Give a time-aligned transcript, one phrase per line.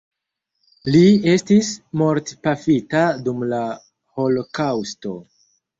[0.95, 1.01] Li
[1.33, 1.69] estis
[2.03, 3.63] mortpafita dum la
[4.19, 5.19] holokaŭsto.